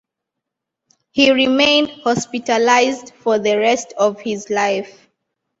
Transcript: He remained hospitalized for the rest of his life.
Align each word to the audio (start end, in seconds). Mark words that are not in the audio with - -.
He 1.11 1.29
remained 1.31 1.91
hospitalized 2.03 3.13
for 3.13 3.37
the 3.37 3.59
rest 3.59 3.93
of 3.99 4.19
his 4.19 4.49
life. 4.49 5.07